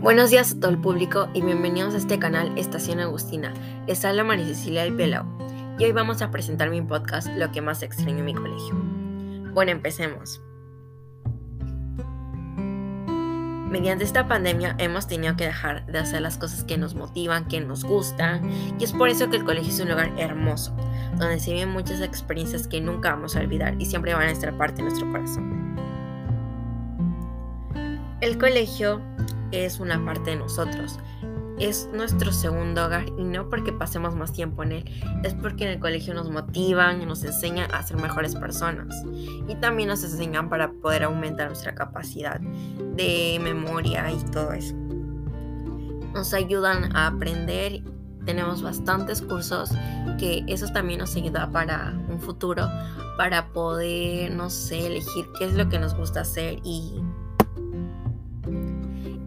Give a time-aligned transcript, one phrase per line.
[0.00, 3.52] Buenos días a todo el público y bienvenidos a este canal Estación Agustina.
[3.86, 5.26] Les habla María Cecilia del Pelao
[5.78, 8.74] y hoy vamos a presentar mi podcast Lo que más extraño en mi colegio.
[9.52, 10.40] Bueno, empecemos.
[13.68, 17.60] Mediante esta pandemia hemos tenido que dejar de hacer las cosas que nos motivan, que
[17.60, 20.74] nos gustan, y es por eso que el colegio es un lugar hermoso,
[21.18, 24.56] donde se viven muchas experiencias que nunca vamos a olvidar y siempre van a estar
[24.56, 25.60] parte de nuestro corazón.
[28.22, 29.00] El colegio
[29.52, 30.98] es una parte de nosotros.
[31.58, 34.84] Es nuestro segundo hogar y no porque pasemos más tiempo en él,
[35.24, 38.94] es porque en el colegio nos motivan y nos enseñan a ser mejores personas.
[39.46, 44.74] Y también nos enseñan para poder aumentar nuestra capacidad de memoria y todo eso.
[46.14, 47.82] Nos ayudan a aprender
[48.24, 49.70] tenemos bastantes cursos
[50.18, 52.68] que eso también nos ayuda para un futuro,
[53.16, 57.02] para poder, no sé, elegir qué es lo que nos gusta hacer y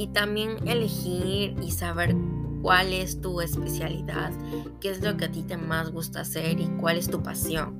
[0.00, 2.16] y también elegir y saber
[2.62, 4.32] cuál es tu especialidad,
[4.80, 7.76] qué es lo que a ti te más gusta hacer y cuál es tu pasión.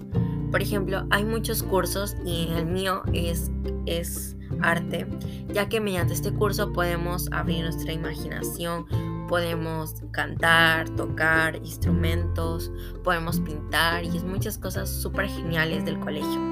[0.50, 3.50] Por ejemplo, hay muchos cursos y el mío es,
[3.86, 5.06] es arte,
[5.48, 8.84] ya que mediante este curso podemos abrir nuestra imaginación,
[9.27, 12.70] podemos cantar, tocar instrumentos,
[13.02, 16.49] podemos pintar y es muchas cosas súper geniales del colegio.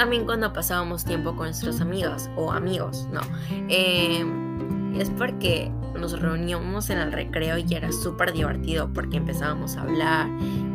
[0.00, 3.20] También cuando pasábamos tiempo con nuestros amigos o amigos, no.
[3.68, 9.82] Em, es porque nos reuníamos en el recreo y era súper divertido porque empezábamos a
[9.82, 10.26] hablar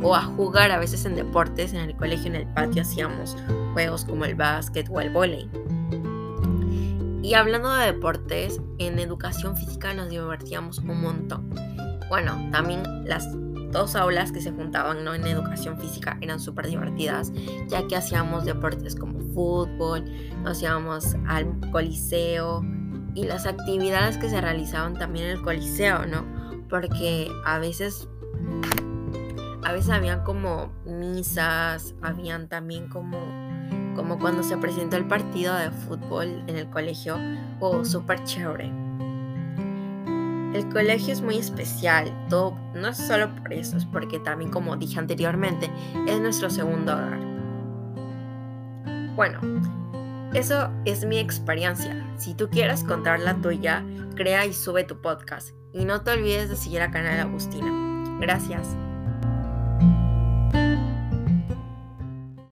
[0.04, 1.73] o a jugar a veces en deportes.
[1.73, 3.36] En el colegio, en el patio, hacíamos
[3.73, 5.50] juegos como el básquet o el vóley.
[7.23, 11.50] Y hablando de deportes, en educación física nos divertíamos un montón.
[12.10, 13.28] Bueno, también las
[13.76, 15.14] dos aulas que se juntaban ¿no?
[15.14, 17.31] en educación física eran súper divertidas,
[17.68, 20.05] ya que hacíamos deportes como fútbol,
[20.44, 22.64] nos íbamos al coliseo
[23.14, 26.26] y las actividades que se realizaban también en el coliseo, ¿no?
[26.70, 28.08] Porque a veces
[29.64, 33.17] a veces habían como misas, habían también como
[33.95, 37.17] como cuando se presentó el partido de fútbol en el colegio,
[37.60, 38.85] o oh, súper chévere.
[40.55, 44.98] El colegio es muy especial, no es solo por eso, es porque también, como dije
[44.98, 45.70] anteriormente,
[46.08, 47.20] es nuestro segundo hogar.
[49.17, 49.42] Bueno,
[50.33, 52.10] eso es mi experiencia.
[52.16, 53.83] Si tú quieres contar la tuya,
[54.16, 55.49] crea y sube tu podcast.
[55.73, 58.17] Y no te olvides de seguir a Canal Agustina.
[58.22, 58.77] Gracias.